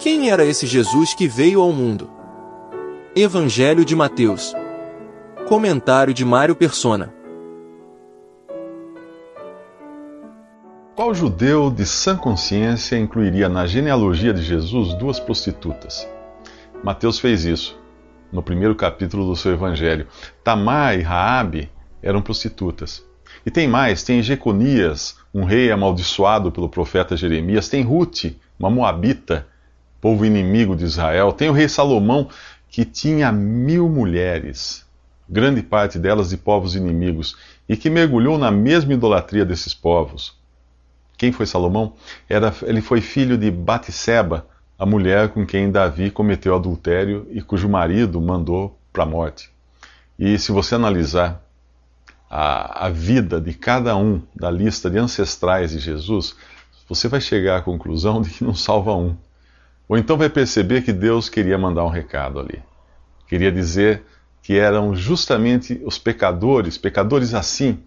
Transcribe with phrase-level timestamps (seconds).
[0.00, 2.10] Quem era esse Jesus que veio ao mundo?
[3.14, 4.54] Evangelho de Mateus.
[5.46, 7.12] Comentário de Mário Persona.
[10.96, 16.08] Qual judeu de sã consciência incluiria na genealogia de Jesus duas prostitutas?
[16.82, 17.78] Mateus fez isso
[18.32, 20.06] no primeiro capítulo do seu evangelho.
[20.42, 21.70] Tamar e Raabe
[22.02, 23.04] eram prostitutas.
[23.44, 29.46] E tem mais, tem Jeconias, um rei amaldiçoado pelo profeta Jeremias, tem Ruth, uma moabita,
[30.00, 32.28] povo inimigo de Israel, tem o rei Salomão,
[32.68, 34.86] que tinha mil mulheres,
[35.28, 37.36] grande parte delas de povos inimigos,
[37.68, 40.38] e que mergulhou na mesma idolatria desses povos.
[41.16, 41.94] Quem foi Salomão?
[42.28, 44.46] Era, ele foi filho de Batseba,
[44.78, 49.50] a mulher com quem Davi cometeu adultério e cujo marido mandou para a morte.
[50.18, 51.42] E se você analisar
[52.30, 56.34] a, a vida de cada um da lista de ancestrais de Jesus,
[56.88, 59.14] você vai chegar à conclusão de que não salva um.
[59.90, 62.62] Ou então vai perceber que Deus queria mandar um recado ali.
[63.26, 64.04] Queria dizer
[64.40, 67.80] que eram justamente os pecadores, pecadores assim,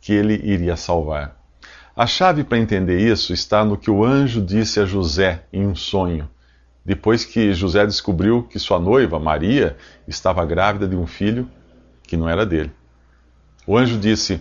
[0.00, 1.40] que ele iria salvar.
[1.94, 5.76] A chave para entender isso está no que o anjo disse a José em um
[5.76, 6.28] sonho,
[6.84, 9.76] depois que José descobriu que sua noiva, Maria,
[10.08, 11.48] estava grávida de um filho
[12.02, 12.72] que não era dele.
[13.64, 14.40] O anjo disse: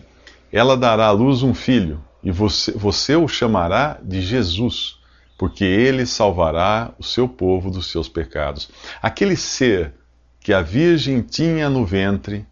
[0.52, 5.05] Ela dará à luz um filho, e você, você o chamará de Jesus,
[5.38, 8.69] porque ele salvará o seu povo dos seus pecados.
[9.02, 9.94] Aquele ser
[10.39, 12.45] que a Virgem tinha no ventre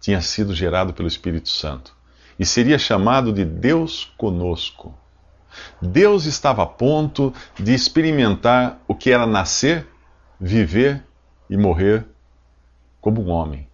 [0.00, 1.94] tinha sido gerado pelo Espírito Santo
[2.38, 4.94] e seria chamado de Deus conosco.
[5.80, 9.86] Deus estava a ponto de experimentar o que era nascer,
[10.40, 11.04] viver
[11.48, 12.04] e morrer
[13.00, 13.68] como um homem.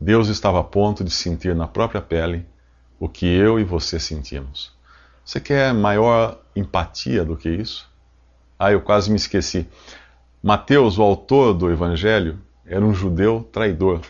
[0.00, 2.44] Deus estava a ponto de sentir na própria pele
[2.98, 4.72] o que eu e você sentimos.
[5.24, 7.90] Você quer maior empatia do que isso?
[8.58, 9.66] Ah, eu quase me esqueci.
[10.42, 14.00] Mateus, o autor do Evangelho, era um judeu traidor.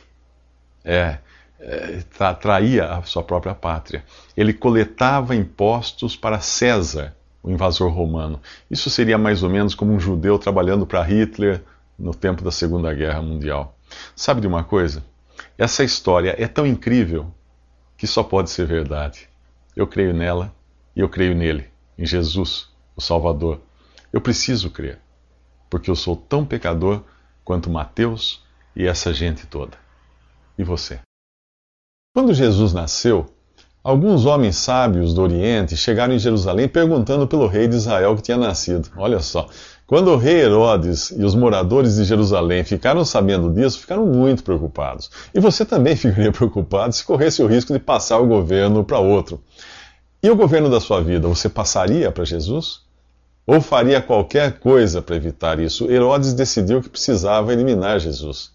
[0.84, 1.18] É,
[1.60, 4.04] é, tra traía a sua própria pátria.
[4.36, 8.40] Ele coletava impostos para César, o invasor romano.
[8.70, 11.62] Isso seria mais ou menos como um judeu trabalhando para Hitler
[11.98, 13.76] no tempo da Segunda Guerra Mundial.
[14.14, 15.04] Sabe de uma coisa?
[15.56, 17.32] Essa história é tão incrível
[17.96, 19.28] que só pode ser verdade.
[19.76, 20.52] Eu creio nela
[20.96, 23.60] e eu creio nele, em Jesus, o Salvador.
[24.12, 24.98] Eu preciso crer,
[25.70, 27.02] porque eu sou tão pecador
[27.44, 28.42] quanto Mateus
[28.74, 29.76] e essa gente toda.
[30.58, 31.00] E você?
[32.14, 33.26] Quando Jesus nasceu,
[33.82, 38.36] alguns homens sábios do Oriente chegaram em Jerusalém perguntando pelo rei de Israel que tinha
[38.36, 38.90] nascido.
[38.96, 39.48] Olha só.
[39.86, 45.10] Quando o rei Herodes e os moradores de Jerusalém ficaram sabendo disso, ficaram muito preocupados.
[45.34, 49.42] E você também ficaria preocupado se corresse o risco de passar o governo para outro.
[50.24, 52.82] E o governo da sua vida, você passaria para Jesus?
[53.44, 55.90] Ou faria qualquer coisa para evitar isso?
[55.90, 58.52] Herodes decidiu que precisava eliminar Jesus.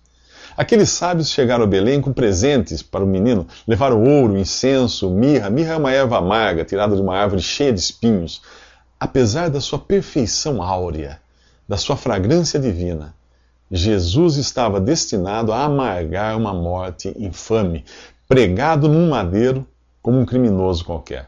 [0.56, 3.46] Aqueles sábios chegaram a Belém com presentes para o menino.
[3.68, 5.50] Levaram ouro, incenso, mirra.
[5.50, 8.42] Mirra é uma erva amarga tirada de uma árvore cheia de espinhos.
[8.98, 11.20] Apesar da sua perfeição áurea,
[11.68, 13.14] da sua fragrância divina,
[13.70, 17.84] Jesus estava destinado a amargar uma morte infame,
[18.26, 19.68] pregado num madeiro
[20.02, 21.28] como um criminoso qualquer.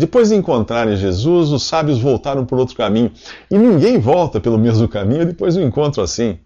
[0.00, 3.12] Depois de encontrarem Jesus, os sábios voltaram por outro caminho.
[3.50, 6.38] E ninguém volta pelo mesmo caminho depois do encontro assim.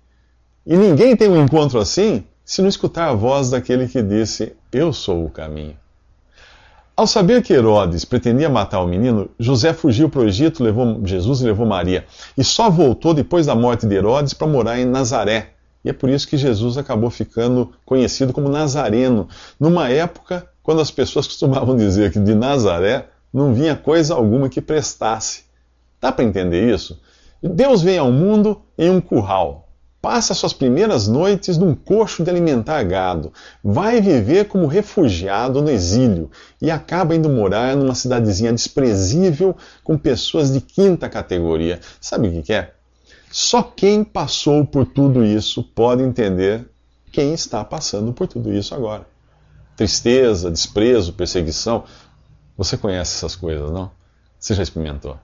[0.66, 4.92] E ninguém tem um encontro assim se não escutar a voz daquele que disse: Eu
[4.92, 5.76] sou o caminho.
[6.96, 11.40] Ao saber que Herodes pretendia matar o menino, José fugiu para o Egito, levou Jesus
[11.40, 12.04] e levou Maria.
[12.36, 15.50] E só voltou depois da morte de Herodes para morar em Nazaré.
[15.84, 19.28] E é por isso que Jesus acabou ficando conhecido como Nazareno,
[19.60, 24.60] numa época quando as pessoas costumavam dizer que de Nazaré não vinha coisa alguma que
[24.60, 25.42] prestasse.
[26.00, 27.00] Dá para entender isso?
[27.42, 29.68] Deus vem ao mundo em um curral,
[30.00, 36.30] passa suas primeiras noites num coxo de alimentar gado, vai viver como refugiado no exílio
[36.62, 41.80] e acaba indo morar numa cidadezinha desprezível com pessoas de quinta categoria.
[42.00, 42.72] Sabe o que é?
[43.30, 46.64] Só quem passou por tudo isso pode entender
[47.10, 49.04] quem está passando por tudo isso agora.
[49.76, 51.84] Tristeza, desprezo, perseguição.
[52.56, 53.90] Você conhece essas coisas, não?
[54.38, 55.18] Você já experimentou.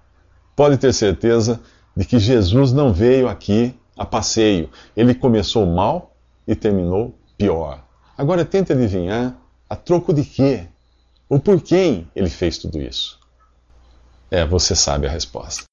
[0.57, 1.61] Pode ter certeza
[1.97, 4.71] de que Jesus não veio aqui a passeio.
[4.97, 6.17] Ele começou mal
[6.47, 7.85] e terminou pior.
[8.17, 9.37] Agora tente adivinhar
[9.69, 10.67] a troco de quê?
[11.29, 13.19] Ou por quem ele fez tudo isso?
[14.31, 15.65] É, você sabe a resposta.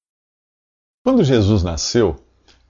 [1.04, 2.16] Quando Jesus nasceu,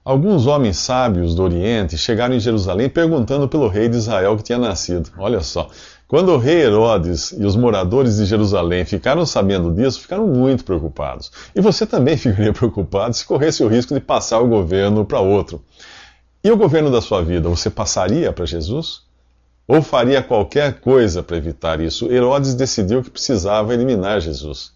[0.03, 4.57] alguns homens sábios do Oriente chegaram em Jerusalém perguntando pelo rei de Israel que tinha
[4.57, 5.11] nascido.
[5.17, 5.69] Olha só.
[6.09, 11.31] Quando o rei Herodes e os moradores de Jerusalém ficaram sabendo disso, ficaram muito preocupados.
[11.53, 15.63] E você também ficaria preocupado se corresse o risco de passar o governo para outro.
[16.43, 19.03] E o governo da sua vida, você passaria para Jesus?
[19.67, 22.11] Ou faria qualquer coisa para evitar isso?
[22.11, 24.71] Herodes decidiu que precisava eliminar Jesus.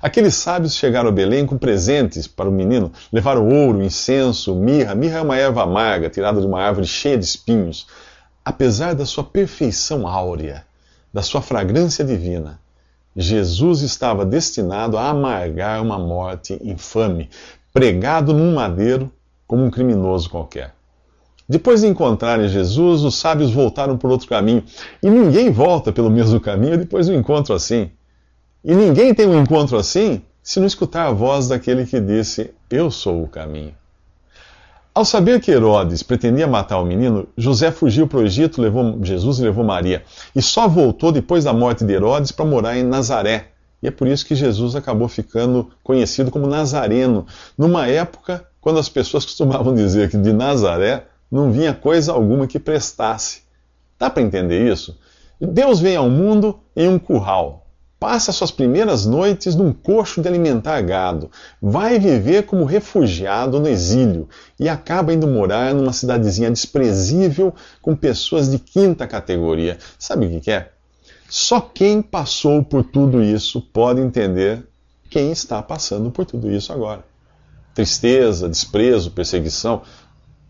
[0.00, 2.92] Aqueles sábios chegaram a Belém com presentes para o menino.
[3.12, 4.94] Levaram ouro, incenso, mirra.
[4.94, 7.88] Mirra é uma erva amarga tirada de uma árvore cheia de espinhos.
[8.44, 10.67] Apesar da sua perfeição áurea,
[11.12, 12.60] da sua fragrância divina,
[13.16, 17.28] Jesus estava destinado a amargar uma morte infame,
[17.72, 19.10] pregado num madeiro
[19.46, 20.74] como um criminoso qualquer.
[21.48, 24.62] Depois de encontrarem Jesus, os sábios voltaram por outro caminho.
[25.02, 27.90] E ninguém volta pelo mesmo caminho depois de um encontro assim.
[28.62, 32.90] E ninguém tem um encontro assim se não escutar a voz daquele que disse: Eu
[32.90, 33.74] sou o caminho.
[34.98, 39.38] Ao saber que Herodes pretendia matar o menino, José fugiu para o Egito, levou Jesus
[39.38, 40.02] e levou Maria.
[40.34, 43.52] E só voltou depois da morte de Herodes para morar em Nazaré.
[43.80, 48.88] E é por isso que Jesus acabou ficando conhecido como Nazareno, numa época quando as
[48.88, 53.42] pessoas costumavam dizer que de Nazaré não vinha coisa alguma que prestasse.
[54.00, 54.98] Dá para entender isso?
[55.40, 57.67] Deus vem ao mundo em um curral,
[57.98, 61.30] passa suas primeiras noites num coxo de alimentar gado,
[61.60, 64.28] vai viver como refugiado no exílio
[64.58, 69.78] e acaba indo morar numa cidadezinha desprezível com pessoas de quinta categoria.
[69.98, 70.70] Sabe o que é?
[71.28, 74.66] Só quem passou por tudo isso pode entender
[75.10, 77.04] quem está passando por tudo isso agora.
[77.74, 79.82] Tristeza, desprezo, perseguição.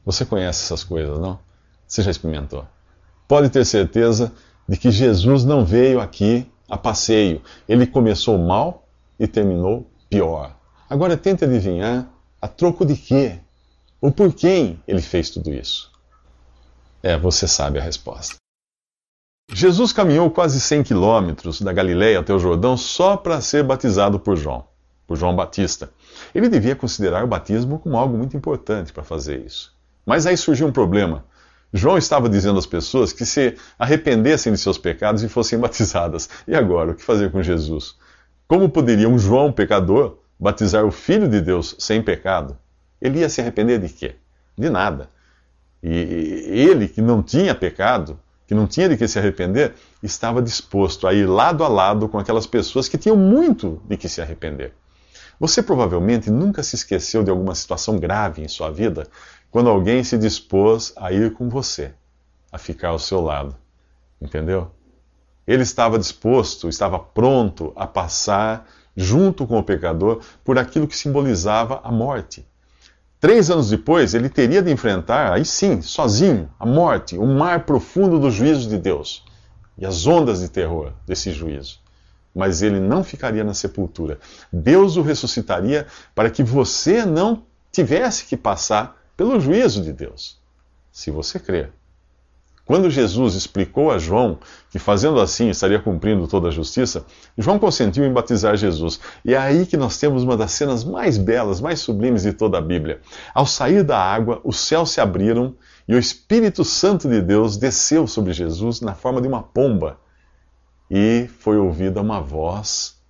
[0.05, 1.39] Você conhece essas coisas, não?
[1.87, 2.65] Você já experimentou.
[3.27, 4.33] Pode ter certeza
[4.69, 7.43] de que Jesus não veio aqui a passeio.
[7.69, 8.87] Ele começou mal
[9.19, 10.57] e terminou pior.
[10.89, 12.09] Agora tente adivinhar
[12.41, 13.39] a troco de quê?
[14.01, 15.91] Ou por quem ele fez tudo isso?
[17.03, 18.37] É, você sabe a resposta.
[19.51, 24.37] Jesus caminhou quase 100 quilômetros da Galiléia até o Jordão só para ser batizado por
[24.37, 24.65] João,
[25.07, 25.91] por João Batista.
[26.35, 29.75] Ele devia considerar o batismo como algo muito importante para fazer isso.
[30.05, 31.25] Mas aí surgiu um problema.
[31.73, 36.29] João estava dizendo às pessoas que se arrependessem de seus pecados e fossem batizadas.
[36.47, 37.97] E agora, o que fazer com Jesus?
[38.47, 42.57] Como poderia um João pecador batizar o Filho de Deus sem pecado?
[43.01, 44.17] Ele ia se arrepender de quê?
[44.57, 45.11] De nada.
[45.83, 51.07] E ele, que não tinha pecado, que não tinha de que se arrepender, estava disposto
[51.07, 54.73] a ir lado a lado com aquelas pessoas que tinham muito de que se arrepender.
[55.39, 59.07] Você provavelmente nunca se esqueceu de alguma situação grave em sua vida
[59.51, 61.93] quando alguém se dispôs a ir com você,
[62.53, 63.57] a ficar ao seu lado.
[64.21, 64.71] Entendeu?
[65.47, 71.81] Ele estava disposto, estava pronto a passar junto com o pecador por aquilo que simbolizava
[71.83, 72.47] a morte.
[73.21, 78.19] Três anos depois, ele teria de enfrentar, aí sim, sozinho, a morte, o mar profundo
[78.19, 79.25] do juízo de Deus
[79.77, 81.81] e as ondas de terror desse juízo.
[82.35, 84.19] Mas ele não ficaria na sepultura.
[84.53, 87.43] Deus o ressuscitaria para que você não
[87.73, 90.41] tivesse que passar pelo juízo de Deus,
[90.93, 91.73] se você crer.
[92.65, 94.39] Quando Jesus explicou a João
[94.71, 97.05] que fazendo assim estaria cumprindo toda a justiça,
[97.37, 99.01] João consentiu em batizar Jesus.
[99.25, 102.59] E é aí que nós temos uma das cenas mais belas, mais sublimes de toda
[102.59, 103.01] a Bíblia.
[103.35, 105.57] Ao sair da água, os céus se abriram
[105.89, 109.99] e o Espírito Santo de Deus desceu sobre Jesus na forma de uma pomba.
[110.89, 113.03] E foi ouvida uma voz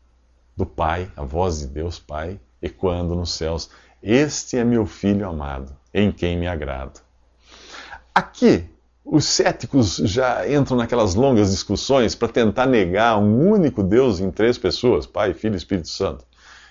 [0.56, 3.69] do Pai, a voz de Deus Pai, ecoando nos céus:
[4.02, 7.01] Este é meu filho amado em quem me agrado.
[8.15, 8.65] Aqui,
[9.05, 14.59] os céticos já entram naquelas longas discussões para tentar negar um único Deus em três
[14.59, 16.27] pessoas, Pai, Filho e Espírito Santo.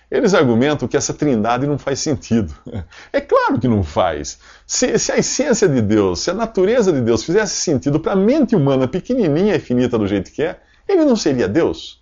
[0.10, 2.54] Eles argumentam que essa trindade não faz sentido.
[3.12, 4.40] É claro que não faz.
[4.66, 8.16] Se, se, a essência de Deus, se a natureza de Deus fizesse sentido para a
[8.16, 12.02] mente humana pequenininha e finita do jeito que é, ele não seria Deus.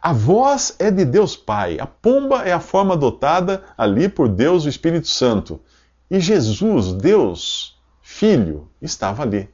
[0.00, 4.64] A voz é de Deus Pai, a pomba é a forma adotada ali por Deus
[4.64, 5.60] o Espírito Santo.
[6.10, 9.48] E Jesus, Deus, Filho, estava ali.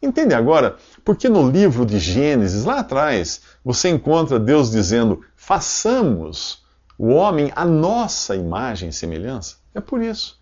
[0.00, 6.64] Entende agora porque no livro de Gênesis, lá atrás, você encontra Deus dizendo: façamos
[6.96, 9.56] o homem a nossa imagem e semelhança?
[9.74, 10.38] É por isso.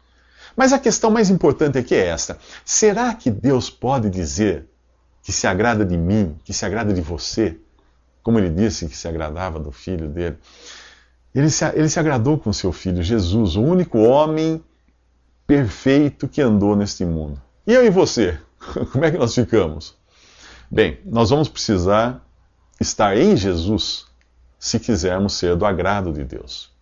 [0.57, 4.69] Mas a questão mais importante aqui é esta: será que Deus pode dizer
[5.23, 7.59] que se agrada de mim, que se agrada de você,
[8.23, 10.37] como ele disse que se agradava do filho dele?
[11.35, 14.63] Ele se, ele se agradou com seu filho Jesus, o único homem
[15.47, 17.41] perfeito que andou neste mundo.
[17.67, 18.39] E eu e você?
[18.93, 19.97] Como é que nós ficamos?
[20.71, 22.25] Bem, nós vamos precisar
[22.81, 24.07] estar em Jesus
[24.59, 26.75] se quisermos ser do agrado de Deus.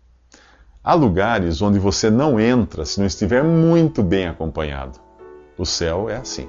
[0.83, 4.99] Há lugares onde você não entra se não estiver muito bem acompanhado.
[5.57, 6.49] O céu é assim.